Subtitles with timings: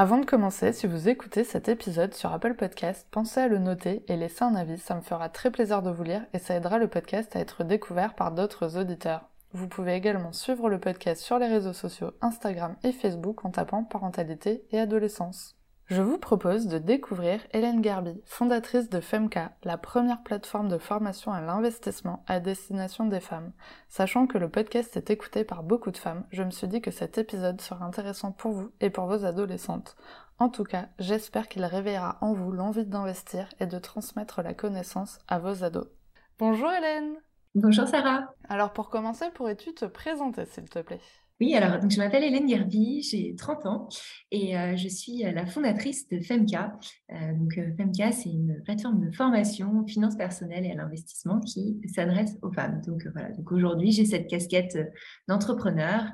[0.00, 4.04] Avant de commencer, si vous écoutez cet épisode sur Apple Podcast, pensez à le noter
[4.06, 6.78] et laisser un avis, ça me fera très plaisir de vous lire et ça aidera
[6.78, 9.28] le podcast à être découvert par d'autres auditeurs.
[9.54, 13.82] Vous pouvez également suivre le podcast sur les réseaux sociaux Instagram et Facebook en tapant
[13.82, 15.57] parentalité et adolescence.
[15.88, 21.32] Je vous propose de découvrir Hélène Garby, fondatrice de Femca, la première plateforme de formation
[21.32, 23.52] à l'investissement à destination des femmes.
[23.88, 26.90] Sachant que le podcast est écouté par beaucoup de femmes, je me suis dit que
[26.90, 29.96] cet épisode sera intéressant pour vous et pour vos adolescentes.
[30.38, 35.20] En tout cas, j'espère qu'il réveillera en vous l'envie d'investir et de transmettre la connaissance
[35.26, 35.88] à vos ados.
[36.38, 37.16] Bonjour Hélène
[37.54, 38.34] Bonjour Sarah.
[38.50, 41.00] Alors pour commencer, pourrais-tu te présenter s'il te plaît?
[41.40, 43.88] Oui, alors je m'appelle Hélène Gerby, j'ai 30 ans
[44.32, 46.76] et euh, je suis la fondatrice de Femca.
[47.12, 51.80] Euh, donc euh, Femca, c'est une plateforme de formation, finance personnelle et à l'investissement qui
[51.94, 52.80] s'adresse aux femmes.
[52.84, 54.76] Donc voilà, donc aujourd'hui j'ai cette casquette
[55.28, 56.04] d'entrepreneur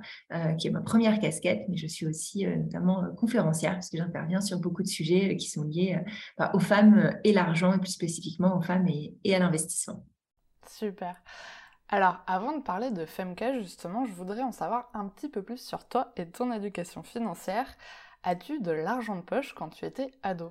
[0.59, 4.61] qui est ma première casquette, mais je suis aussi notamment conférencière parce que j'interviens sur
[4.61, 5.99] beaucoup de sujets qui sont liés
[6.37, 10.05] bah, aux femmes et l'argent et plus spécifiquement aux femmes et à l'investissement.
[10.69, 11.17] Super.
[11.89, 15.59] Alors, avant de parler de Femca, justement, je voudrais en savoir un petit peu plus
[15.59, 17.67] sur toi et ton éducation financière.
[18.23, 20.51] As-tu de l'argent de poche quand tu étais ado?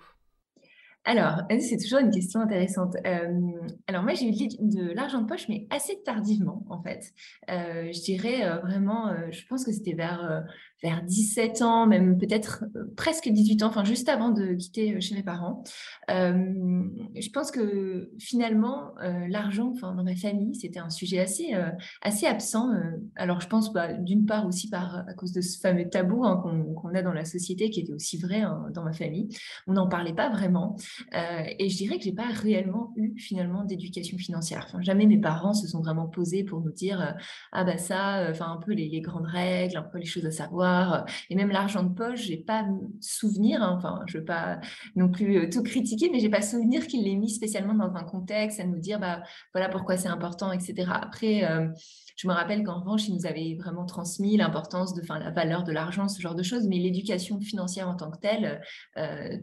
[1.05, 2.95] Alors, c'est toujours une question intéressante.
[3.05, 3.51] Euh,
[3.87, 7.13] alors moi, j'ai eu de l'argent de poche, mais assez tardivement, en fait.
[7.49, 10.43] Euh, je dirais euh, vraiment, je pense que c'était vers
[10.83, 14.99] vers 17 ans, même peut-être euh, presque 18 ans, enfin juste avant de quitter euh,
[14.99, 15.63] chez mes parents.
[16.11, 16.83] Euh,
[17.15, 18.93] je pense que finalement,
[19.29, 21.53] l'argent, enfin dans ma famille, c'était un sujet assez
[22.01, 22.69] assez absent.
[23.15, 26.43] alors je pense bah, d'une part aussi par à cause de ce fameux tabou hein,
[26.43, 29.29] qu'on a dans la société, qui était aussi vrai hein, dans ma famille.
[29.67, 30.75] On n'en parlait pas vraiment,
[31.13, 34.75] et je dirais que j'ai pas réellement eu finalement d'éducation financière.
[34.81, 37.15] Jamais mes parents se sont vraiment posés pour nous dire
[37.53, 40.72] ah bah ça, enfin un peu les grandes règles, un peu les choses à savoir
[40.81, 42.65] euh, et même l'argent de poche, j'ai pas
[42.99, 44.59] souvenir, hein, enfin, je veux pas
[44.95, 48.03] non plus euh, tout critiquer, mais j'ai pas souvenir qu'il l'ait mis spécialement dans un
[48.03, 49.23] contexte à nous dire, bah,
[49.53, 50.89] voilà pourquoi c'est important, etc.
[50.91, 51.67] Après, euh,
[52.15, 55.63] je me rappelle qu'en revanche, il nous avait vraiment transmis l'importance de, enfin, la valeur
[55.63, 58.61] de l'argent, ce genre de choses, mais l'éducation financière en tant que telle,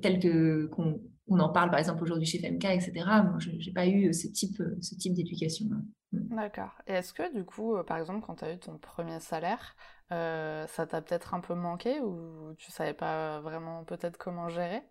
[0.01, 2.93] telle que qu'on on en parle par exemple aujourd'hui chez FMK, etc.
[3.25, 5.67] Moi, je n'ai pas eu ce type, ce type d'éducation.
[6.13, 6.37] Mm.
[6.37, 6.73] D'accord.
[6.87, 9.77] Et est-ce que du coup, par exemple, quand tu as eu ton premier salaire,
[10.11, 14.83] ça t'a peut-être un peu manqué ou tu savais pas vraiment peut-être comment gérer?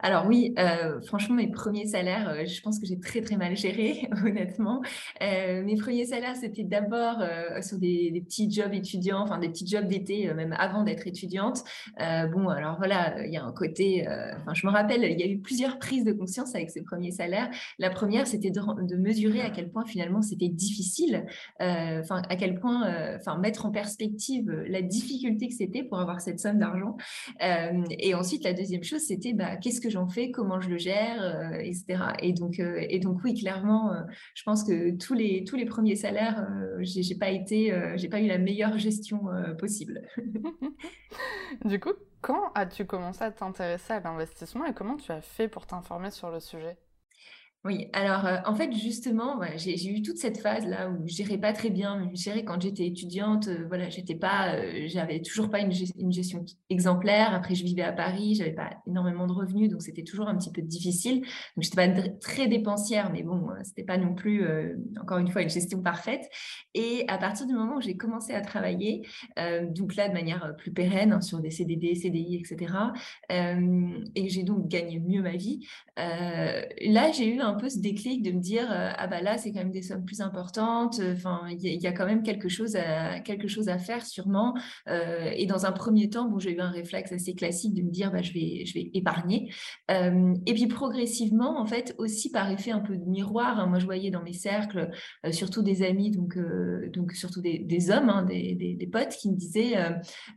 [0.00, 3.56] Alors oui, euh, franchement, mes premiers salaires, euh, je pense que j'ai très très mal
[3.56, 4.82] géré, honnêtement.
[5.22, 7.22] Euh, mes premiers salaires, c'était d'abord
[7.62, 11.62] sur des, petits jobs étudiants, enfin des petits jobs d'été, même avant d'être étudiante.
[11.98, 14.06] bon, alors voilà, il y a un côté,
[14.40, 17.10] enfin je me rappelle, il y a eu plusieurs prises de conscience avec ces premiers
[17.10, 17.50] salaires.
[17.78, 21.26] La première, c'était de, mesurer à quel point finalement c'était difficile,
[21.60, 26.40] enfin à quel point, enfin mettre en perspective la difficulté que c'était pour avoir cette
[26.40, 26.96] somme d'argent.
[27.40, 31.22] et ensuite, la deuxième chose, c'était bah, qu'est-ce que j'en fais, comment je le gère,
[31.22, 32.12] euh, etc.
[32.18, 34.02] Et donc, euh, et donc oui, clairement, euh,
[34.34, 36.46] je pense que tous les, premiers salaires,
[36.80, 39.24] j'ai, j'ai pas j'ai pas eu la meilleure gestion
[39.58, 40.02] possible.
[41.64, 45.66] du coup, quand as-tu commencé à t'intéresser à l'investissement et comment tu as fait pour
[45.66, 46.76] t'informer sur le sujet?
[47.66, 51.38] Oui, alors euh, en fait justement, j'ai eu toute cette phase là où je gérais
[51.38, 52.10] pas très bien.
[52.12, 55.72] Je gérais quand j'étais étudiante, euh, voilà, j'étais pas, euh, j'avais toujours pas une,
[56.12, 57.32] gestion exemplaire.
[57.32, 60.52] Après, je vivais à Paris, j'avais pas énormément de revenus, donc c'était toujours un petit
[60.52, 61.22] peu difficile.
[61.56, 61.88] Donc j'étais pas
[62.20, 64.46] très dépensière, mais bon, c'était pas non plus,
[65.00, 66.28] encore une fois, une gestion parfaite.
[66.74, 69.08] Et à partir du moment où j'ai commencé à travailler,
[69.70, 72.74] donc là de manière plus pérenne hein, sur des CDD, CDI, etc.
[73.30, 75.66] et j'ai donc gagné mieux ma vie.
[75.96, 79.38] là, j'ai eu un un peu ce déclic de me dire euh, ah bah là
[79.38, 82.76] c'est quand même des sommes plus importantes enfin il y, a quand même quelque chose
[82.76, 84.54] à quelque chose à faire sûrement.
[84.88, 87.90] Euh, et dans un premier temps bon j'ai eu un réflexe assez classique de me
[87.90, 89.50] dire bah je vais je vais épargner.
[89.90, 93.78] Euh, et puis progressivement en fait aussi par effet un peu de miroir hein, moi
[93.78, 94.90] je voyais dans mes cercles
[95.30, 96.36] surtout des amis donc
[96.92, 99.76] donc surtout des, hommes hein, des, des, potes qui me disaient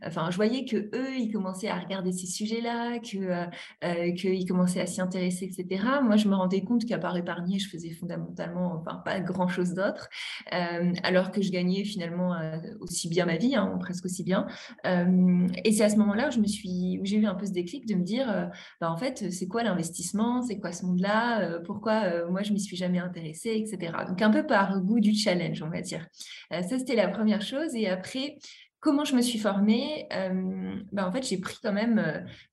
[0.04, 4.80] enfin je voyais que eux ils commençaient à regarder ces sujets là que qu'ils commençaient
[4.80, 8.84] à s'y intéresser etc moi je me rendais compte qu'à part épargner, je faisais fondamentalement,
[9.04, 10.08] pas grand-chose d'autre,
[10.50, 12.36] alors que je gagnais finalement
[12.80, 14.46] aussi bien ma vie, hein, presque aussi bien.
[14.84, 17.52] et c'est à ce moment-là où je me suis, où j'ai eu un peu ce
[17.52, 18.50] déclic de me dire,
[18.80, 22.76] bah, en fait, c'est quoi l'investissement, c'est quoi ce monde-là, pourquoi moi je m'y suis
[22.76, 23.92] jamais intéressée, etc.
[24.06, 26.06] Donc un peu par goût du challenge, on va dire.
[26.50, 27.74] ça, c'était la première chose.
[27.74, 28.36] Et après,
[28.80, 31.98] Comment je me suis formée ben En fait, j'ai pris quand même,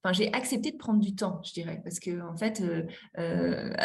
[0.03, 2.63] enfin, j'ai accepté de prendre du temps, je dirais, parce que en fait,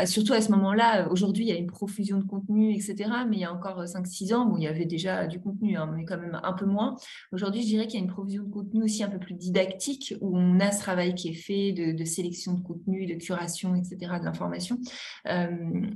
[0.06, 3.10] surtout à ce moment-là, aujourd'hui, il y a une profusion de contenu, etc.
[3.28, 5.92] Mais il y a encore 5-6 ans, où il y avait déjà du contenu, hein,
[5.94, 6.96] mais quand même un peu moins.
[7.32, 10.14] Aujourd'hui, je dirais qu'il y a une profusion de contenu aussi un peu plus didactique,
[10.22, 13.96] où on a ce travail qui est fait de, sélection de contenu, de curation, etc.,
[14.18, 14.78] de l'information.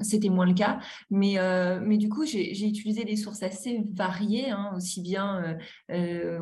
[0.03, 0.79] C'était moins le cas,
[1.11, 1.37] mais,
[1.83, 5.57] mais du coup, j'ai utilisé des sources assez variées, hein, aussi bien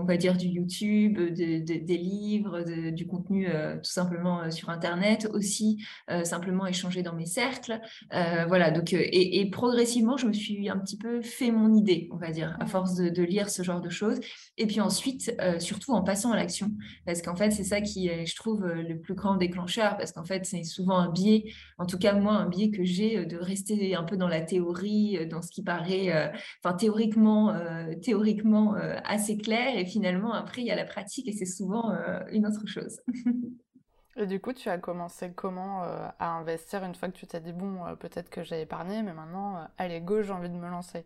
[0.01, 5.29] on va dire du YouTube, des livres, du contenu euh, tout simplement euh, sur Internet,
[5.33, 7.81] aussi euh, simplement échanger dans mes cercles.
[8.11, 12.31] voilà, donc, et, progressivement, je me suis un petit peu fait mon idée, on va
[12.31, 14.19] dire, à force de, lire ce genre de choses.
[14.59, 16.71] Et puis ensuite, surtout en passant à l'action,
[17.07, 20.25] parce qu'en fait, c'est ça qui est, je trouve, le plus grand déclencheur, parce qu'en
[20.25, 21.45] fait, c'est souvent un biais,
[21.79, 25.27] en tout cas moi, un biais que j'ai de rester un peu dans la théorie,
[25.29, 27.55] dans ce qui paraît, enfin théoriquement,
[28.03, 28.75] théoriquement
[29.05, 32.47] assez clair et finalement, après, il y a la pratique et c'est souvent euh, une
[32.47, 33.01] autre chose.
[34.17, 37.41] et du coup, tu as commencé comment euh, à investir une fois que tu t'es
[37.41, 40.69] dit, bon, euh, peut-être que j'ai épargné, mais maintenant, allez, go, j'ai envie de me
[40.69, 41.05] lancer?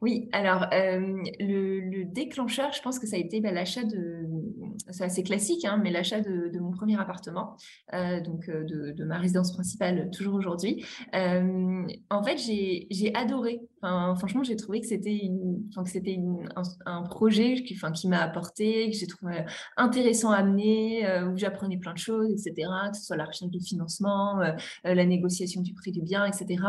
[0.00, 4.26] Oui, alors le, déclencheur, je pense que ça a été bah, l'achat de,
[4.90, 7.56] c'est assez classique, hein, mais l'achat de, mon premier appartement,
[7.92, 10.84] donc de, ma résidence principale toujours aujourd'hui.
[11.12, 13.60] en fait, j'ai adoré.
[13.82, 15.30] franchement, j'ai trouvé que c'était
[15.76, 19.44] un, un, projet qui, m'a apporté, que j'ai trouvé
[19.76, 22.68] intéressant à amener, où j'apprenais plein de choses, etc.
[22.90, 24.40] Que ce soit la recherche de financement,
[24.84, 26.62] la négociation du prix du bien, etc.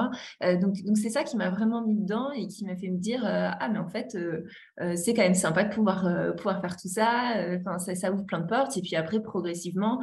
[0.61, 3.69] donc c'est ça qui m'a vraiment mis dedans et qui m'a fait dire euh, ah
[3.69, 4.45] mais en fait euh,
[4.81, 6.07] euh, c'est quand même sympa de pouvoir
[6.37, 8.77] pouvoir faire tout ça enfin ça, ça, ouvre plein de portes.
[8.77, 10.01] Et puis après progressivement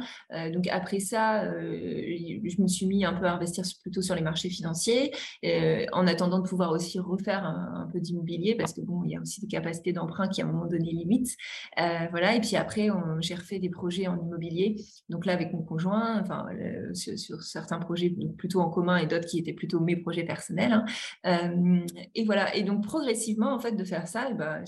[0.53, 4.49] donc après ça je me suis mis un peu à investir plutôt sur les marchés
[4.49, 5.11] financiers
[5.91, 9.21] en attendant de pouvoir aussi refaire un, peu d'immobilier parce que bon il y a
[9.21, 11.35] aussi des capacités d'emprunt qui à un moment donné limitent.
[11.77, 12.35] Voilà.
[12.35, 12.87] Et puis après
[13.19, 14.75] j'ai refait des projets en immobilier.
[15.09, 16.45] Donc là avec mon conjoint enfin
[16.93, 20.83] sur, certains projets plutôt en commun et d'autres qui étaient plutôt mes projets personnels
[21.23, 21.85] hein.
[22.15, 22.55] et voilà.
[22.55, 24.63] Et donc progressivement, en fait, de faire ça, eh ben,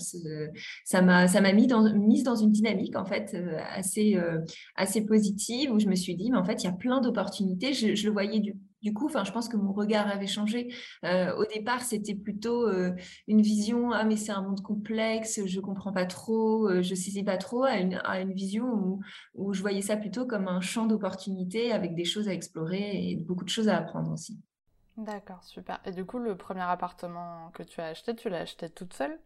[0.84, 4.40] ça m'a ça m'a mise dans une dynamique en fait euh, assez euh,
[4.76, 7.72] assez positive où je me suis dit, mais en fait, il y a plein d'opportunités.
[7.72, 10.68] Je, le voyais du coup, enfin, je pense que mon regard avait changé.
[11.04, 12.68] Euh, au départ, c'était plutôt
[13.28, 17.38] une vision ah mais c'est un monde complexe, je comprends pas trop, je saisis pas
[17.38, 19.00] trop, à une, à une vision où,
[19.34, 23.16] où, je voyais ça plutôt comme un champ d'opportunités avec des choses à explorer et
[23.16, 24.38] beaucoup de choses à apprendre aussi.
[24.96, 25.78] D'accord, super.
[25.84, 29.20] Et du coup, le premier appartement que tu as acheté, tu l'as acheté toute seule?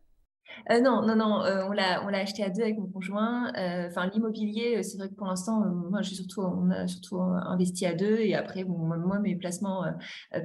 [0.71, 3.53] Euh, non, non, non, euh, on l'a, on l'a acheté à deux avec mon conjoint.
[3.57, 7.87] Euh, enfin, l'immobilier, c'est vrai que pour l'instant, moi, j'ai surtout, on a surtout investi
[7.87, 8.19] à deux.
[8.19, 9.85] Et après, moi, mes placements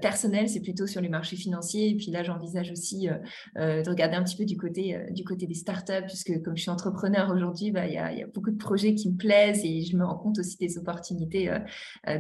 [0.01, 1.89] personnels, c'est plutôt sur les marchés financiers.
[1.89, 3.07] Et puis là, j'envisage aussi
[3.55, 6.71] de regarder un petit peu du côté, du côté des startups, puisque comme je suis
[6.71, 10.05] entrepreneur aujourd'hui, bah, il y, a, beaucoup de projets qui me plaisent et je me
[10.05, 11.51] rends compte aussi des opportunités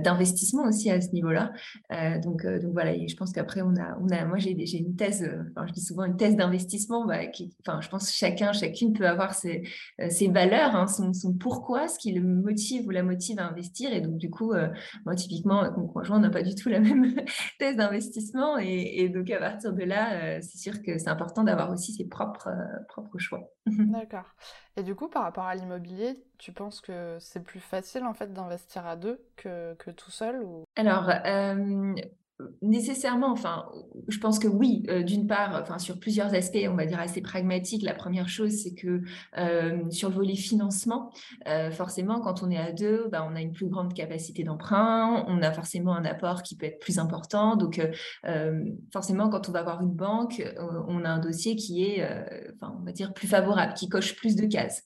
[0.03, 1.51] d'investissement aussi à ce niveau-là.
[2.23, 5.29] donc, donc voilà, et je pense qu'après, on a, on a, moi, j'ai, une thèse,
[5.67, 7.23] je dis souvent une thèse d'investissement, bah,
[7.81, 9.63] je pense que chacun, chacune peut avoir ses,
[9.99, 13.93] euh, ses valeurs, hein, son, pourquoi, ce qui le motive ou la motive à investir.
[13.93, 14.69] Et donc, du coup, euh,
[15.05, 17.15] moi, typiquement, avec mon conjoint, on n'a pas du tout la même
[17.59, 18.57] thèse d'investissement.
[18.57, 22.05] Et, donc, à partir de là, euh, c'est sûr que c'est important d'avoir aussi ses
[22.05, 22.49] propres,
[22.89, 23.51] propres choix.
[23.65, 24.35] D'accord.
[24.75, 28.33] Et du coup, par rapport à l'immobilier, tu penses que c'est plus facile en fait
[28.33, 30.63] d'investir à deux que, que tout seul ou...
[30.75, 31.09] Alors,
[32.61, 33.65] nécessairement, enfin,
[34.07, 37.83] je pense que oui, euh, d'une part, sur plusieurs aspects, on va dire assez pragmatiques.
[37.83, 39.01] La première chose, c'est que
[39.37, 41.11] euh, sur le volet financement,
[41.47, 45.25] euh, forcément, quand on est à deux, bah, on a une plus grande capacité d'emprunt,
[45.27, 47.55] on a forcément un apport qui peut être plus important.
[47.55, 47.81] Donc,
[48.91, 50.43] forcément, quand on va avoir une banque,
[50.87, 52.03] on a un dossier qui est,
[52.55, 54.83] enfin, on plus favorable, qui coche plus de cases.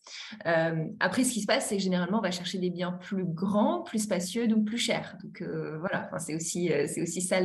[1.00, 3.84] après, ce qui se passe, c'est que généralement, on va chercher des biens plus grands,
[3.84, 5.18] plus spacieux, donc plus chers.
[5.24, 5.44] Donc,
[5.80, 7.37] voilà, c'est aussi ça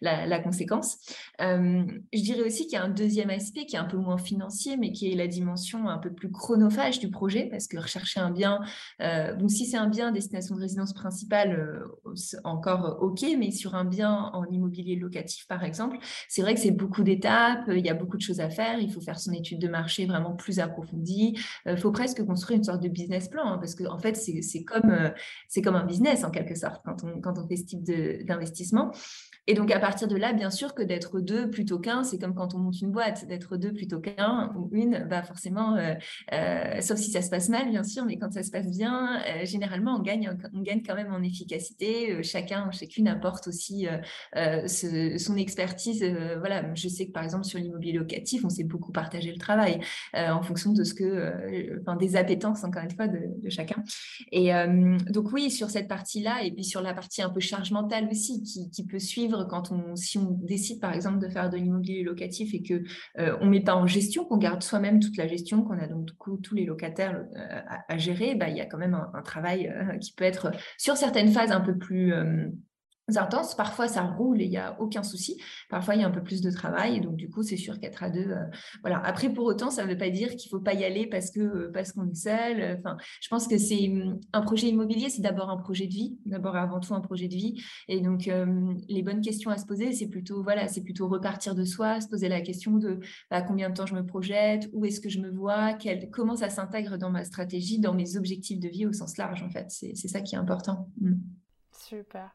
[0.00, 0.98] la, conséquence.
[1.40, 4.18] Euh, je dirais aussi qu'il y a un deuxième aspect qui est un peu moins
[4.18, 8.20] financier, mais qui est la dimension un peu plus chronophage du projet, parce que rechercher
[8.20, 8.60] un bien,
[9.00, 13.74] euh, donc si c'est un bien destination de résidence principale, euh, encore OK, mais sur
[13.74, 15.98] un bien en immobilier locatif, par exemple,
[16.28, 18.92] c'est vrai que c'est beaucoup d'étapes, il y a beaucoup de choses à faire, il
[18.92, 22.82] faut faire son étude de marché vraiment plus approfondie, il faut presque construire une sorte
[22.82, 25.12] de business plan, hein, parce qu'en en fait, c'est comme,
[25.48, 27.84] c'est comme un business en quelque sorte quand on fait ce type
[28.26, 28.92] d'investissement.
[29.46, 32.34] Et donc, à partir de là, bien sûr que d'être deux plutôt qu'un, c'est comme
[32.34, 35.94] quand on monte une boîte, d'être deux plutôt qu'un ou une, bah forcément, euh,
[36.32, 39.20] euh, sauf si ça se passe mal, bien sûr, mais quand ça se passe bien,
[39.22, 42.22] euh, généralement, on gagne, on gagne quand même en efficacité.
[42.22, 43.86] chacun, chacune apporte aussi
[44.34, 46.02] son expertise.
[46.38, 49.80] voilà, je sais que par exemple, sur l'immobilier locatif, on s'est beaucoup partagé le travail
[50.14, 53.82] en fonction de ce que, enfin, des appétences, encore une fois, de, chacun.
[54.32, 54.50] Et
[55.10, 58.42] donc, oui, sur cette partie-là, et puis sur la partie un peu charge mentale aussi,
[58.42, 62.02] qui, qui peut suivre quand on, si on décide par exemple de faire de l'immobilier
[62.02, 62.82] locatif et que
[63.18, 66.10] euh, on met pas en gestion, qu'on garde soi-même toute la gestion, qu'on a donc
[66.42, 69.98] tous les locataires euh, à, gérer, bah, il y a quand même un, travail euh,
[69.98, 72.12] qui peut être sur certaines phases un peu plus
[73.16, 73.54] intense.
[73.54, 75.40] Parfois, ça roule et il n'y a aucun souci.
[75.68, 76.96] Parfois, il y a un peu plus de travail.
[76.96, 78.44] Et donc, du coup, c'est sûr qu'être à deux, euh,
[78.82, 79.00] voilà.
[79.04, 81.30] Après, pour autant, ça ne veut pas dire qu'il ne faut pas y aller parce
[81.30, 82.78] que euh, parce qu'on est seul.
[82.78, 86.18] Enfin, je pense que c'est hum, un projet immobilier, c'est d'abord un projet de vie,
[86.24, 87.62] d'abord avant tout un projet de vie.
[87.88, 91.54] Et donc, euh, les bonnes questions à se poser, c'est plutôt voilà, c'est plutôt repartir
[91.54, 94.84] de soi, se poser la question de bah, combien de temps je me projette, où
[94.84, 95.76] est-ce que je me vois,
[96.12, 99.50] comment ça s'intègre dans ma stratégie, dans mes objectifs de vie au sens large, en
[99.50, 99.66] fait.
[99.70, 100.88] C'est ça qui est important.
[101.00, 101.14] Mmh.
[101.72, 102.30] Super.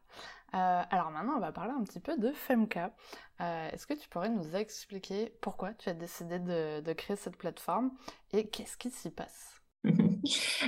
[0.54, 2.92] Euh, alors maintenant, on va parler un petit peu de Femka.
[3.40, 7.92] Euh, est-ce que tu pourrais nous expliquer pourquoi tu as décidé de créer cette plateforme
[8.32, 9.49] et qu'est-ce qui s'y passe?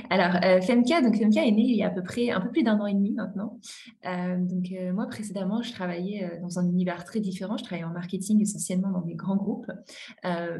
[0.09, 2.49] Alors, euh, Femka, donc Femka est née il y a à peu près un peu
[2.49, 3.59] plus d'un an et demi maintenant.
[4.05, 7.57] Euh, donc, euh, moi, précédemment, je travaillais dans un univers très différent.
[7.57, 9.71] Je travaillais en marketing essentiellement dans des grands groupes.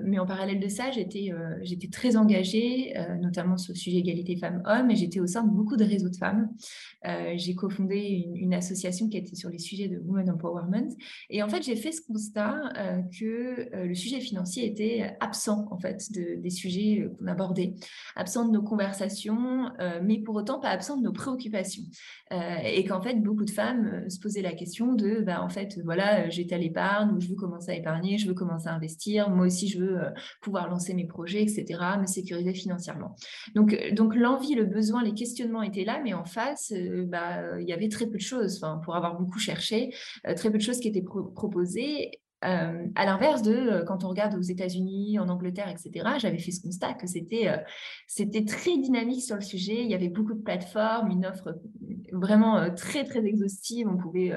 [0.03, 1.31] mais en parallèle de ça, j'étais
[1.62, 5.75] j'étais très engagée, notamment sur le sujet égalité femmes-hommes, et j'étais au sein de beaucoup
[5.75, 6.50] de réseaux de femmes.
[7.35, 10.89] j'ai cofondé une, association qui était sur les sujets de Women Empowerment.
[11.31, 12.71] Et en fait, j'ai fait ce constat
[13.19, 17.73] que le sujet financier était absent, en fait, de, des sujets qu'on abordait,
[18.15, 18.82] absent de nos conversations,
[19.79, 21.83] euh, mais pour autant pas absent de nos préoccupations.
[22.31, 25.49] Euh, et qu'en fait, beaucoup de femmes euh, se posaient la question de, bah, en
[25.49, 28.73] fait, voilà, j'étais à l'épargne, ou je veux commencer à épargner, je veux commencer à
[28.73, 29.99] investir, moi aussi, je veux
[30.41, 33.15] pouvoir lancer mes projets, etc., me sécuriser financièrement.
[33.55, 36.73] Donc, donc l'envie, le besoin, les questionnements étaient là, mais en face,
[37.07, 39.93] bah, il y avait très peu de choses, pour avoir beaucoup cherché,
[40.35, 41.03] très peu de choses qui étaient
[41.35, 42.11] proposées
[42.45, 46.51] euh, à l'inverse de euh, quand on regarde aux États-Unis, en Angleterre, etc., j'avais fait
[46.51, 47.57] ce constat que euh,
[48.07, 49.83] c'était très dynamique sur le sujet.
[49.83, 51.55] Il y avait beaucoup de plateformes, une offre
[52.13, 53.88] vraiment très très exhaustive.
[53.88, 54.34] On pouvait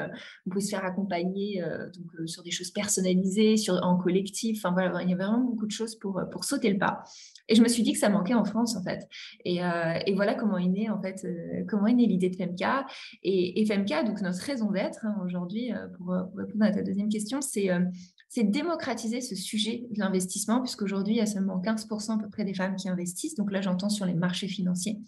[0.47, 1.63] on pouvait se faire accompagner
[1.95, 4.59] donc sur des choses personnalisées, sur en collectif.
[4.59, 7.05] Enfin voilà, il y avait vraiment beaucoup de choses pour pour sauter le pas.
[7.49, 9.07] Et je me suis dit que ça manquait en France, en fait.
[9.45, 11.25] Et, et voilà comment est née, en fait,
[11.69, 12.63] comment est née l'idée de FEMK.
[13.23, 13.65] Et, et
[14.05, 17.71] donc notre raison d'être hein, aujourd'hui, pour, pour, répondre à ta deuxième question, c'est
[18.29, 22.45] c'est démocratiser ce sujet de l'investissement, puisqu'aujourd'hui, il y a seulement 15% à peu près
[22.45, 23.37] des femmes qui investissent.
[23.37, 24.99] Donc là, j'entends sur les marchés financiers.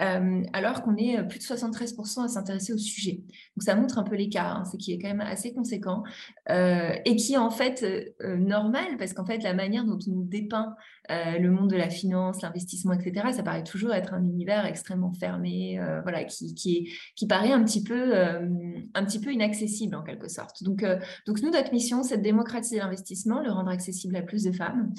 [0.00, 3.22] Euh, alors qu'on est euh, plus de 73% à s'intéresser au sujet.
[3.56, 6.02] Donc ça montre un peu l'écart, hein, ce qui est quand même assez conséquent
[6.50, 7.84] euh, et qui est en fait
[8.22, 10.74] normal parce qu'en fait la manière dont on nous dépeint
[11.08, 15.80] le monde de la finance, l'investissement, etc., ça paraît toujours être un univers extrêmement fermé,
[16.02, 20.64] voilà, qui, qui, paraît un petit, peu, un petit peu inaccessible en quelque sorte.
[20.64, 20.84] Donc,
[21.26, 24.92] donc nous, notre mission, c'est de démocratiser l'investissement, le rendre accessible à plus de femmes.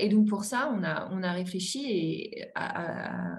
[0.00, 2.34] et donc pour ça, on a, on a réfléchi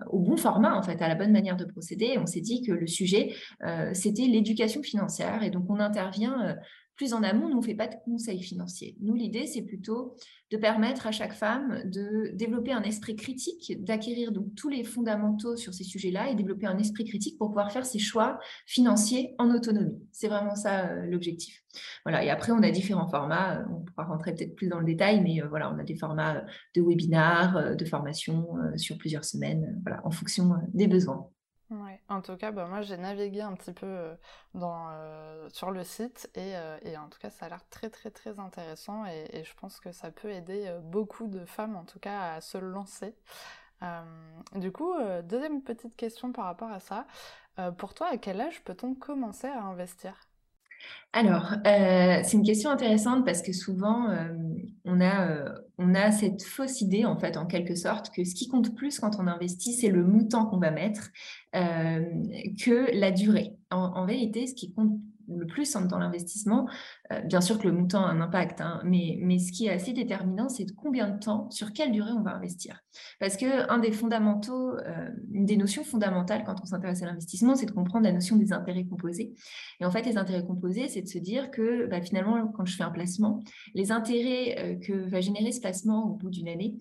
[0.10, 2.18] au bon format en fait, à la bonne manière de procéder.
[2.18, 5.44] on s'est dit que le sujet, euh, c'était l'éducation financière.
[5.44, 6.54] Et donc, on intervient euh,
[7.00, 8.98] plus en amont, nous, on ne fait pas de conseils financiers.
[9.00, 10.18] Nous, l'idée, c'est plutôt
[10.52, 15.56] de permettre à chaque femme de développer un esprit critique, d'acquérir donc tous les fondamentaux
[15.56, 19.50] sur ces sujets-là et développer un esprit critique pour pouvoir faire ses choix financiers en
[19.50, 19.98] autonomie.
[20.12, 21.64] C'est vraiment ça euh, l'objectif.
[22.04, 22.22] Voilà.
[22.26, 23.66] Et après, on a différents formats.
[23.72, 26.44] On pourra rentrer peut-être plus dans le détail, mais euh, voilà, on a des formats
[26.76, 31.30] de webinaires, de formation euh, sur plusieurs semaines, en fonction des besoins.
[31.72, 32.02] Ouais.
[32.10, 34.16] En tout cas, bah, moi j'ai navigué un petit peu euh,
[34.56, 38.10] euh, sur le site et, euh, et, en tout cas ça a l'air très très
[38.10, 42.00] très intéressant et, et, je pense que ça peut aider beaucoup de femmes en tout
[42.00, 43.14] cas à se lancer.
[44.56, 47.06] du coup, deuxième petite question par rapport à ça.
[47.78, 50.16] pour toi, à quel âge peut-on commencer à investir?
[51.14, 54.08] Alors, c'est une question intéressante parce que souvent,
[54.86, 58.48] on, a, on a cette fausse idée, en fait, en quelque sorte, que ce qui
[58.48, 61.10] compte plus quand on investit, c'est le montant qu'on va mettre
[61.54, 63.56] que la durée.
[63.72, 66.68] en, vérité, ce qui compte le plus dans l'investissement.
[67.12, 69.72] Euh, bien sûr que le montant a un impact, hein, mais, mais ce qui est
[69.72, 72.82] assez déterminant, c'est de combien de temps, sur quelle durée on va investir.
[73.20, 77.56] Parce que un des fondamentaux, euh, une des notions fondamentales quand on s'intéresse à l'investissement,
[77.56, 79.34] c'est de comprendre la notion des intérêts composés.
[79.80, 82.76] Et en fait, les intérêts composés, c'est de se dire que bah, finalement, quand je
[82.76, 83.40] fais un placement,
[83.74, 86.78] les intérêts euh, que va générer ce placement au bout d'une année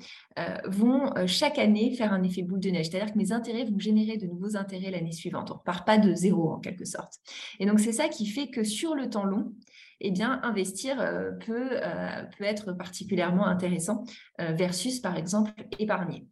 [0.67, 2.89] vont chaque année faire un effet boule de neige.
[2.89, 5.51] C'est-à-dire que mes intérêts vont générer de nouveaux intérêts l'année suivante.
[5.51, 7.15] On ne repart pas de zéro en quelque sorte.
[7.59, 9.53] Et donc, c'est ça qui fait que sur le temps long,
[10.01, 10.97] eh bien, investir
[11.45, 11.71] peut,
[12.37, 14.05] peut être particulièrement intéressant
[14.39, 16.27] versus, par exemple, épargner.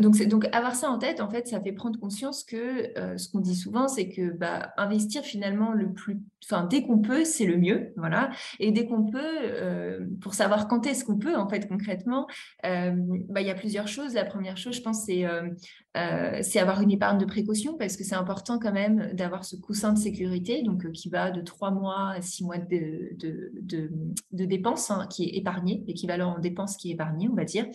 [0.00, 3.40] donc, donc, avoir ça en tête, en fait, ça fait prendre conscience que ce qu'on
[3.40, 7.56] dit souvent, c'est que bah, investir finalement le plus, enfin, dès qu'on peut, c'est le
[7.56, 8.30] mieux, voilà.
[8.58, 12.26] Et dès qu'on peut, pour savoir quand est-ce qu'on peut, en fait, concrètement,
[12.62, 14.14] bah, il y a plusieurs choses.
[14.14, 15.26] La première chose, je pense, c'est
[15.96, 19.56] euh, c'est avoir une épargne de précaution parce que c'est important quand même d'avoir ce
[19.56, 23.16] coussin de sécurité, donc euh, qui va de trois mois à six mois de,
[24.32, 27.66] dépenses hein, qui est épargné, l'équivalent en dépenses qui est épargné, on va dire.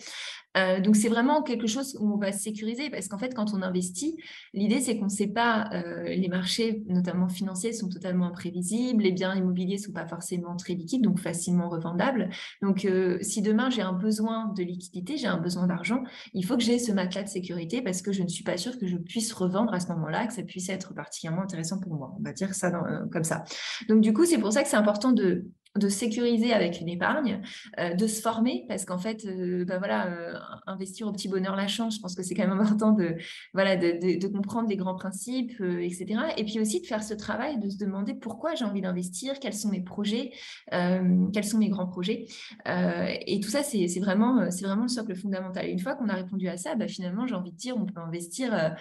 [0.58, 3.62] Euh, donc c'est vraiment quelque chose où on va sécuriser parce qu'en fait quand on
[3.62, 4.16] investit,
[4.52, 5.70] l'idée c'est qu'on ne sait pas,
[6.06, 11.02] les marchés notamment financiers sont totalement imprévisibles, les biens immobiliers sont pas forcément très liquides,
[11.02, 12.28] donc facilement revendables.
[12.62, 12.86] Donc
[13.20, 16.02] si demain j'ai un besoin de liquidité, j'ai un besoin d'argent,
[16.34, 18.78] il faut que j'ai ce matelas de sécurité parce que je ne suis pas sûre
[18.78, 22.14] que je puisse revendre à ce moment-là, que ça puisse être particulièrement intéressant pour moi.
[22.18, 23.44] On va dire ça euh, comme ça.
[23.88, 27.40] Donc du coup, c'est pour ça que c'est important de de sécuriser avec une épargne,
[27.78, 29.26] euh, de se former, parce qu'en fait,
[29.66, 30.34] bah voilà, euh,
[30.66, 33.16] investir au petit bonheur la chance, je pense que c'est quand même important de,
[33.54, 36.20] voilà, de, comprendre les grands principes, etc.
[36.36, 39.54] Et puis aussi de faire ce travail, de se demander pourquoi j'ai envie d'investir, quels
[39.54, 40.32] sont mes projets,
[40.70, 42.26] quels sont mes grands projets.
[42.66, 45.66] et tout ça, c'est vraiment, vraiment le socle fondamental.
[45.68, 48.00] Une fois qu'on a répondu à ça, bah, finalement, j'ai envie de dire, on peut
[48.00, 48.74] investir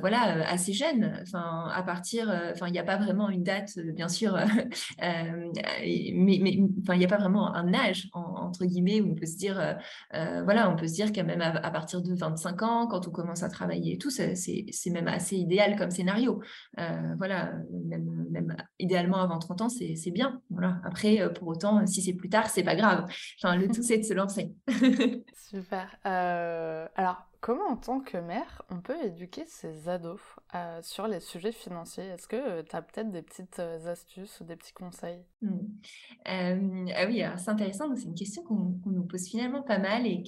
[0.00, 1.18] voilà, assez jeune.
[1.22, 4.38] Enfin, à partir, il n'y a pas vraiment une date, bien sûr,
[5.00, 9.26] mais mais, enfin, il n'y a pas vraiment un âge, entre guillemets, où on peut
[9.26, 9.74] se dire, euh,
[10.14, 13.10] euh, voilà, on peut se dire qu'à même à, partir de 25 ans, quand on
[13.10, 16.40] commence à travailler et tout, c'est même assez idéal comme scénario.
[16.78, 17.52] Euh, voilà,
[17.86, 20.40] même, idéalement avant 30 ans, c'est bien.
[20.50, 20.78] Voilà.
[20.84, 23.06] Après, pour autant, si c'est plus tard, c'est pas grave.
[23.42, 24.54] Le tout, c'est de se lancer.
[25.34, 25.96] Super.
[26.04, 30.20] alors, Comment, en tant que mère, on peut éduquer ses ados
[30.56, 32.06] euh, sur les sujets financiers?
[32.06, 35.24] Est-ce que euh, tu as peut-être des petites euh, astuces ou des petits conseils?
[35.46, 36.88] Mmh.
[36.96, 37.84] Ah oui, c'est intéressant.
[37.94, 40.24] C'est une question qu'on nous pose finalement pas mal et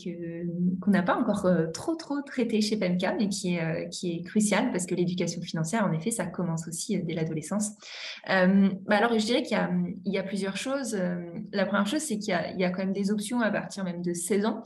[0.81, 4.71] qu'on n'a pas encore trop trop traité chez PMK, mais qui est, qui est cruciale
[4.71, 7.73] parce que l'éducation financière, en effet, ça commence aussi dès l'adolescence.
[8.27, 9.59] Bah alors, je dirais qu'il
[10.05, 10.97] y, a plusieurs choses.
[11.53, 14.13] La première chose, c'est qu'il y, a quand même des options à partir même de
[14.13, 14.63] 16 ans.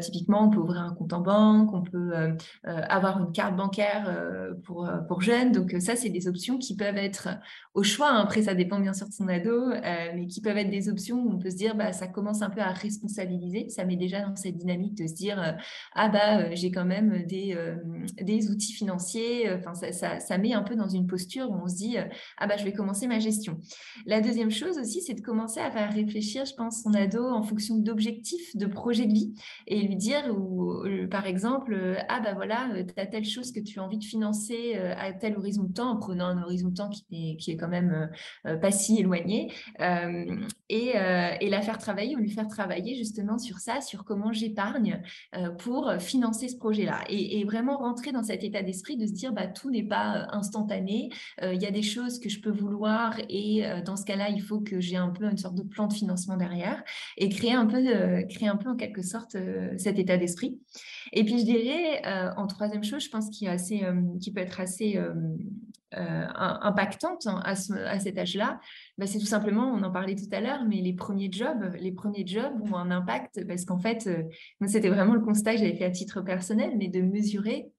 [0.00, 2.32] typiquement, on peut ouvrir un compte en banque, on peut euh,
[2.66, 5.52] euh, avoir une carte bancaire euh, pour, pour jeunes.
[5.52, 7.28] Donc ça, c'est des options qui peuvent être
[7.74, 8.10] au choix.
[8.10, 8.22] Hein.
[8.22, 9.70] Après, ça dépend bien sûr de son ado,
[10.14, 12.50] mais qui peuvent être des options où on peut se dire, bah, ça commence un
[12.50, 13.68] peu à responsabiliser.
[13.68, 15.56] Ça met déjà dans cette dynamique de se dire,
[15.94, 17.56] ah bah, j'ai quand même des,
[18.20, 19.50] des outils financiers.
[19.52, 21.96] Enfin, ça, ça, met un peu dans une posture où on se dit,
[22.38, 23.60] ah bah, je vais commencer ma gestion.
[24.06, 27.42] La deuxième chose aussi, c'est de commencer à faire réfléchir, je pense, son ado en
[27.42, 29.34] fonction d'objectifs, de projets de vie,
[29.66, 31.74] et lui dire, ou, par exemple,
[32.08, 34.94] ah ben voilà, euh, tu as telle chose que tu as envie de financer euh,
[34.96, 37.56] à tel horizon de temps, en prenant un horizon de temps qui est, qui est
[37.56, 38.10] quand même
[38.46, 40.92] euh, pas si éloigné, et,
[41.48, 45.02] la faire travailler ou lui faire travailler justement sur ça, sur comment j'épargne
[45.58, 47.00] pour financer ce projet-là.
[47.08, 51.10] Et, vraiment rentrer dans cet état d'esprit de se dire, bah, tout n'est pas instantané,
[51.42, 54.60] il y a des choses que je peux vouloir et dans ce cas-là, il faut
[54.60, 56.82] que j'ai un peu une sorte de plan de financement derrière
[57.16, 57.82] et créer un peu,
[58.28, 59.36] créer un peu en quelque sorte
[59.78, 60.58] cet état d'esprit.
[61.12, 62.02] Et puis je dirais,
[62.36, 64.98] en troisième chose, je pense qui, assez, euh, qui peut être assez
[65.94, 68.60] euh, impactante hein, à, cet âge-là,
[68.98, 71.92] bah, c'est tout simplement, on en parlait tout à l'heure, mais les premiers jobs, les
[71.92, 74.08] premiers jobs ont un impact parce qu'en fait,
[74.66, 77.70] c'était vraiment le constat que j'avais fait à titre personnel, mais de mesurer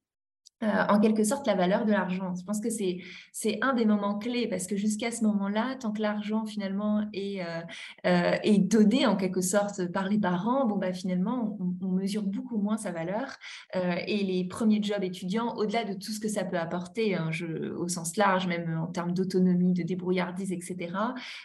[0.64, 2.34] euh, en quelque sorte la valeur de l'argent.
[2.34, 6.02] Je pense que c'est un des moments clés parce que jusqu'à ce moment-là, tant que
[6.02, 7.62] l'argent finalement est euh,
[8.08, 12.58] euh, est donné en quelque sorte par les parents, bon bah finalement on, mesure beaucoup
[12.58, 13.38] moins sa valeur
[13.74, 17.32] et les premiers jobs étudiants, au-delà de tout ce que ça peut apporter, hein,
[17.78, 20.92] au sens large, même en termes d'autonomie, de débrouillardise, etc.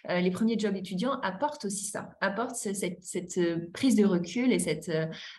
[0.09, 4.91] les premiers jobs étudiants apportent aussi ça, apportent cette, cette prise de recul et cette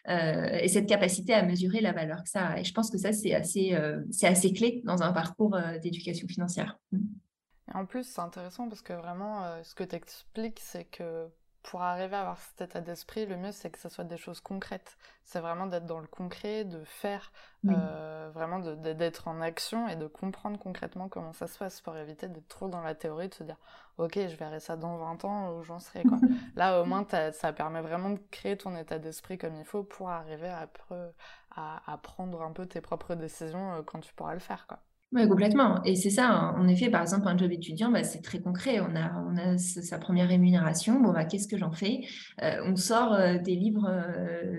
[0.07, 2.59] et cette capacité à mesurer la valeur que ça.
[2.59, 5.77] Et je pense que ça c'est assez euh, c'est assez clé dans un parcours euh,
[5.77, 6.79] d'éducation financière.
[6.91, 6.99] Mm.
[7.73, 11.27] en plus, c'est intéressant parce que vraiment, euh, ce que tu expliques, c'est que
[11.63, 14.41] pour arriver à avoir cet état d'esprit, le mieux c'est que ce soit des choses
[14.41, 14.97] concrètes.
[15.23, 17.31] C'est vraiment d'être dans le concret, de faire,
[17.63, 22.49] vraiment d'être en action et de comprendre concrètement comment ça se passe pour éviter d'être
[22.49, 23.55] trop dans la théorie, de se dire
[23.97, 26.03] ok, je verrai ça dans 20 ans où j'en serai.
[26.03, 26.19] Quoi.
[26.55, 30.09] Là, au moins, ça permet vraiment de créer ton état d'esprit comme il faut pour
[30.09, 30.67] arriver à,
[31.55, 34.65] à, prendre un peu tes propres décisions euh, quand tu pourras le faire.
[34.67, 34.79] Quoi.
[35.11, 35.83] Oui, complètement.
[35.83, 36.55] Et c'est ça, hein.
[36.57, 38.79] en effet, par exemple, un job étudiant, bah, c'est très concret.
[38.79, 40.99] On a, on a sa première rémunération.
[40.99, 42.01] Bon, bah, qu'est-ce que j'en fais?
[42.41, 43.87] Euh, On sort euh, des livres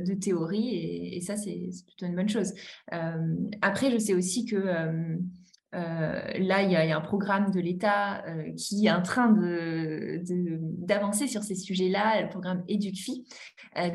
[0.06, 2.52] de théorie et, et ça, c'est plutôt une bonne chose.
[3.62, 4.56] après, je sais aussi que
[5.74, 8.24] là, il y, a, un programme de l'État
[8.56, 13.24] qui est en train d'avancer de, sur ces sujets-là, le programme EducFi.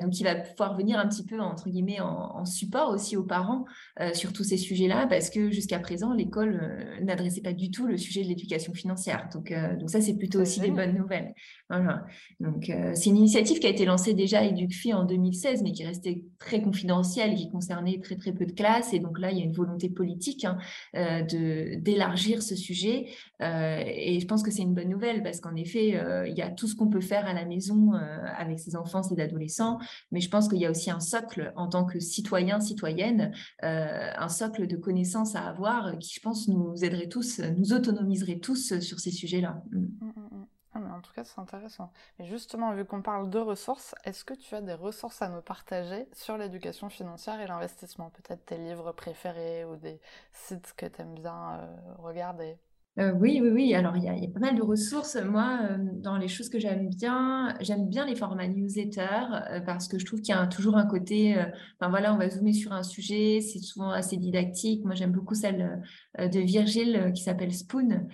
[0.02, 3.66] donc, il va pouvoir venir un petit peu, entre guillemets, en, support aussi aux parents
[4.14, 8.24] sur tous ces sujets-là, parce que jusqu'à présent, l'école n'adressait pas du tout le sujet
[8.24, 9.30] de l'éducation financière.
[9.34, 11.34] Donc, donc ça, c'est plutôt aussi des bonnes nouvelles.
[11.70, 12.06] Voilà.
[12.40, 15.86] Donc, c'est une initiative qui a été lancée déjà à EducFi en 2016, mais qui
[15.86, 18.94] restait très confidentielle qui concernait très, très peu de classes.
[18.94, 20.58] Et donc là, il y a une volonté politique hein,
[20.94, 23.08] de d'élargir ce sujet.
[23.42, 26.42] Euh, et je pense que c'est une bonne nouvelle parce qu'en effet, euh, il y
[26.42, 27.98] a tout ce qu'on peut faire à la maison euh,
[28.38, 29.80] avec ses enfants, ses adolescents,
[30.12, 34.30] mais je pense qu'il y a aussi un socle en tant que citoyen, citoyenne, un
[34.30, 39.00] socle de connaissances à avoir qui, je pense, nous aiderait tous, nous autonomiserait tous sur
[39.00, 39.64] ces sujets-là.
[39.72, 39.78] Mm.
[39.78, 41.92] Mm, mm, ah, mais en tout cas, c'est intéressant.
[42.20, 45.42] Mais justement, vu qu'on parle de ressources, est-ce que tu as des ressources à nous
[45.42, 48.10] partager sur l'éducation financière et l'investissement?
[48.12, 50.00] Peut-être tes livres préférés ou des
[50.34, 52.58] sites que tu aimes bien regarder?
[52.98, 53.74] Euh, oui, oui, oui.
[53.76, 55.16] Alors, il y, a, pas mal de ressources.
[55.16, 59.08] Moi, euh, dans les choses que j'aime bien, j'aime bien les formats newsletter
[59.52, 61.38] euh, parce que je trouve qu'il y a toujours un côté,
[61.80, 64.84] enfin voilà, on va zoomer sur un sujet, c'est souvent assez didactique.
[64.84, 65.82] Moi, j'aime beaucoup celle
[66.18, 68.08] de Virgile qui s'appelle Spoon,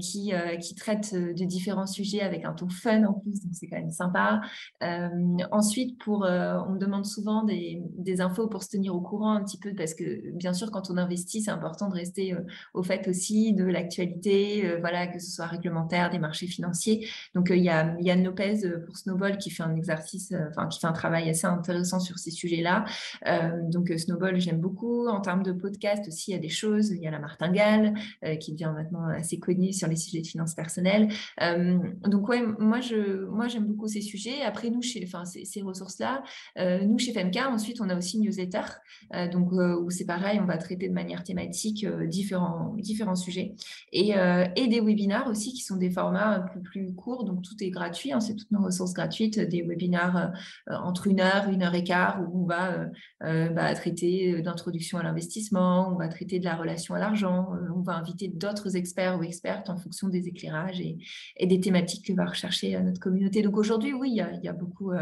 [0.00, 3.78] qui, qui traite de différents sujets avec un ton fun en plus, donc c'est quand
[3.78, 4.40] même sympa.
[5.50, 9.42] ensuite, pour, on me demande souvent des, des, infos pour se tenir au courant un
[9.42, 12.36] petit peu parce que, bien sûr, quand on investit, c'est important de rester
[12.74, 17.08] au fait aussi de l'actualité euh, voilà, que ce soit réglementaire, des marchés financiers.
[17.34, 20.66] Donc, euh, il y a Yann Lopez euh, pour Snowball qui fait un exercice, enfin,
[20.68, 22.84] qui fait un travail assez intéressant sur ces sujets-là.
[23.68, 25.08] donc, Snowball, j'aime beaucoup.
[25.08, 26.90] En termes de podcast aussi, il y a des choses.
[26.90, 27.94] Il y a la martingale
[28.40, 31.08] qui devient maintenant assez connue sur les sujets de finances personnelles.
[32.06, 34.42] donc, ouais, moi, je, moi, j'aime beaucoup ces sujets.
[34.42, 36.22] Après, nous, chez, enfin, ces, ces ressources-là,
[36.56, 38.62] nous, chez FMK, ensuite, on a aussi newsletter.
[39.32, 43.54] donc, où c'est pareil, on va traiter de manière thématique différents, différents sujets.
[43.94, 47.54] Euh, et, des webinars aussi qui sont des formats un peu plus courts, donc tout
[47.60, 50.32] est gratuit, hein, c'est toutes nos ressources gratuites, des webinars
[50.70, 52.88] euh, entre une heure, une heure et quart, où on va
[53.22, 57.82] euh, bah, traiter d'introduction à l'investissement, on va traiter de la relation à l'argent, on
[57.82, 62.24] va inviter d'autres experts ou expertes en fonction des éclairages et, des thématiques que va
[62.24, 63.42] rechercher notre communauté.
[63.42, 64.92] Donc aujourd'hui, oui, il y a, beaucoup,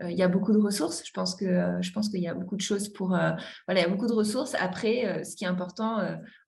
[0.00, 1.02] y a beaucoup de ressources.
[1.04, 1.44] Je pense que
[1.80, 4.54] je qu'il y a beaucoup de choses pour voilà, il y a beaucoup de ressources.
[4.60, 5.98] Après, ce qui est important,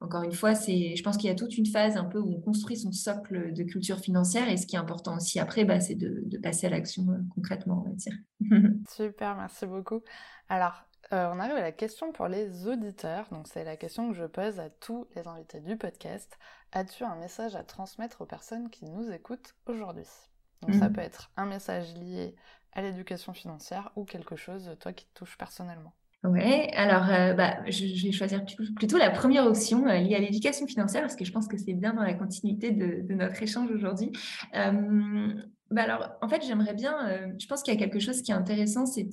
[0.00, 2.40] encore une fois, c'est, je pense qu'il y a toute une un peu où on
[2.40, 4.48] construit son socle de culture financière.
[4.48, 7.84] Et ce qui est important aussi après, bah, c'est de, passer à l'action euh, concrètement,
[7.86, 8.14] on va dire.
[8.88, 10.00] Super, merci beaucoup.
[10.48, 13.26] Alors, euh, on arrive à la question pour les auditeurs.
[13.30, 16.38] Donc, c'est la question que je pose à tous les invités du podcast.
[16.72, 20.06] As-tu un message à transmettre aux personnes qui nous écoutent aujourd'hui?
[20.62, 20.92] Donc, ça mhm.
[20.94, 22.36] peut être un message lié
[22.72, 25.92] à l'éducation financière ou quelque chose, toi, qui te touche personnellement.
[26.22, 28.44] Oui, alors euh, bah, je, vais choisir
[28.76, 31.72] plutôt la première option euh, liée à l'éducation financière parce que je pense que c'est
[31.72, 34.12] bien dans la continuité de, notre échange aujourd'hui.
[34.54, 35.32] Euh,
[35.70, 38.32] bah alors, en fait, j'aimerais bien, euh, je pense qu'il y a quelque chose qui
[38.32, 39.08] est intéressant, c'est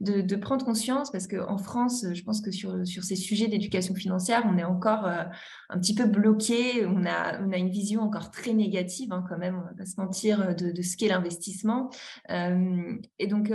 [0.00, 4.56] de, prendre conscience, parce qu'en France, je pense que sur, ces sujets d'éducation financière, on
[4.56, 5.24] est encore euh,
[5.68, 9.62] un petit peu bloqué, on a, une vision encore très négative, hein, quand même, on
[9.62, 11.90] va pas se mentir, de, de ce qu'est l'investissement.
[12.30, 13.52] Euh, et donc,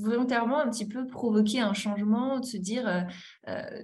[0.00, 3.06] volontairement, un petit peu provoquer un changement, de se dire,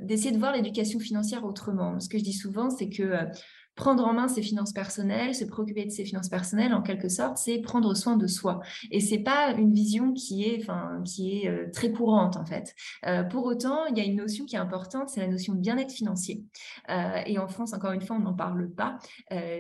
[0.01, 2.01] d'essayer de voir l'éducation financière autrement.
[2.01, 3.29] Ce que je dis souvent, c'est que
[3.77, 7.39] prendre en main ses finances personnelles, se préoccuper de ses finances personnelles, en quelque sorte,
[7.39, 8.61] c'est prendre soin de soi.
[8.91, 10.67] Et c'est pas une vision qui est,
[11.05, 12.75] qui est euh, très courante en fait.
[13.07, 15.61] Euh, pour autant, il y a une notion qui est importante, c'est la notion de
[15.61, 16.45] bien-être financier.
[16.91, 18.99] Euh, et en France, encore une fois, on n'en parle pas,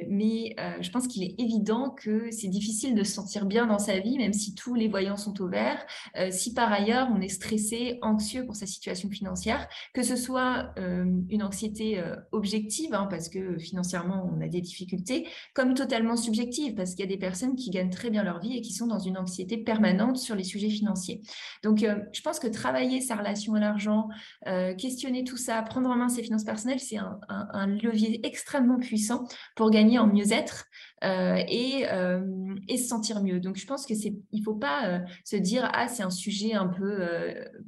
[0.08, 3.98] mais je pense qu'il est évident que c'est difficile de se sentir bien dans sa
[3.98, 5.84] vie, même si tous les voyants sont au vert.
[6.30, 11.42] si par ailleurs on est stressé, anxieux pour sa situation financière, que ce soit une
[11.42, 17.00] anxiété objective, hein, parce que financièrement on a des difficultés, comme totalement subjectives, parce qu'il
[17.00, 19.18] y a des personnes qui gagnent très bien leur vie et qui sont dans une
[19.18, 21.20] anxiété permanente sur les sujets financiers.
[21.62, 24.08] Donc, euh, je pense que travailler sa relation à l'argent,
[24.46, 29.24] euh, questionner tout ça, prendre en main ses finances personnelles, c'est un, levier extrêmement puissant
[29.56, 30.66] pour gagner en mieux-être
[31.04, 31.84] et,
[32.68, 33.40] et, se sentir mieux.
[33.40, 36.68] Donc, je pense que c'est, il faut pas se dire ah c'est un sujet un
[36.68, 37.06] peu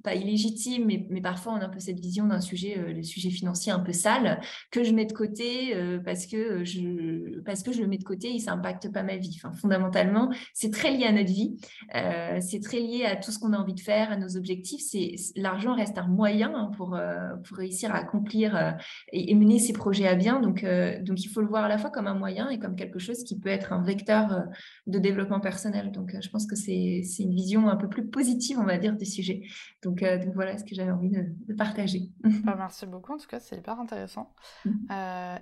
[0.02, 3.30] pas illégitime, mais, mais, parfois on a un peu cette vision d'un sujet, le sujet
[3.30, 7.80] financier un peu sale que je mets de côté parce que je, parce que je
[7.82, 9.38] le mets de côté et ça impacte pas ma vie.
[9.60, 11.56] Fondamentalement, c'est très lié à notre vie,
[11.94, 14.82] euh, c'est très lié à tout ce qu'on a envie de faire, à nos objectifs.
[14.82, 18.72] C'est l'argent reste un moyen hein, pour, euh, pour réussir à accomplir euh,
[19.12, 20.40] et, mener ses projets à bien.
[20.40, 20.64] Donc,
[21.02, 23.22] donc, il faut le voir à la fois comme un moyen et comme quelque chose
[23.26, 24.46] qui peut être un vecteur
[24.86, 25.92] de développement personnel.
[25.92, 29.04] Donc, je pense que c'est une vision un peu plus positive, on va dire, du
[29.04, 29.42] sujet.
[29.82, 32.10] Donc, donc voilà ce que j'avais envie de, partager.
[32.44, 34.34] Bah, merci beaucoup, en tout cas, c'est hyper intéressant.
[34.64, 34.70] Mmh.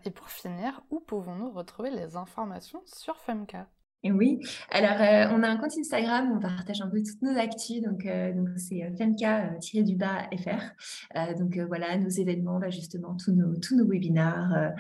[0.05, 3.17] et pour finir, où pouvons-nous retrouver les informations sur
[4.13, 4.41] Oui,
[4.71, 7.81] alors euh, on a un compte Instagram où on partage un peu toutes nos actus,
[7.81, 11.39] donc euh, donc c'est euh, femka-du-bas fr.
[11.39, 14.73] donc voilà, nos événements, bah, justement, tous nos, nos webinars,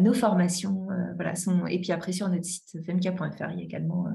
[0.00, 1.66] nos formations, voilà, sont...
[1.66, 4.06] et puis après sur notre site femka.fr, il y a également,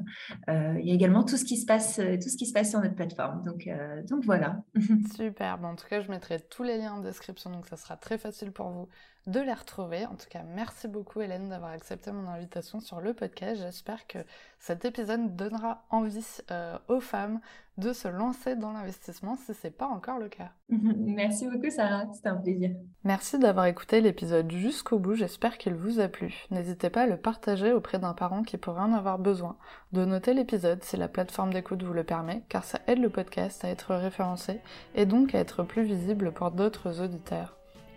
[0.48, 2.82] il y a également tout ce qui se passe, tout ce qui se passe sur
[2.82, 3.44] notre plateforme.
[3.46, 3.70] Donc,
[4.10, 4.64] donc voilà.
[5.16, 7.96] Super, bon, en tout cas, je mettrai tous les liens en description, donc ça sera
[7.96, 8.90] très facile pour vous
[9.30, 10.06] de les retrouver.
[10.06, 13.62] En tout cas, merci beaucoup Hélène d'avoir accepté mon invitation sur le podcast.
[13.62, 14.20] J'espère que
[14.60, 17.40] cet épisode donnera envie euh, aux femmes
[17.78, 20.50] de se lancer dans l'investissement si ce n'est pas encore le cas.
[20.70, 22.72] Merci beaucoup Sarah, c'était un plaisir.
[23.04, 26.46] Merci d'avoir écouté l'épisode jusqu'au bout, j'espère qu'il vous a plu.
[26.52, 29.58] N'hésitez pas à le partager auprès d'un parent qui pourrait en avoir besoin,
[29.94, 33.64] de noter l'épisode si la plateforme d'écoute vous le permet, car ça aide le podcast
[33.64, 34.60] à être référencé
[34.96, 37.59] et donc à être plus visible pour d'autres auditeurs.